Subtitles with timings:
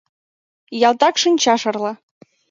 [0.87, 1.93] Ялтак шинча шарла!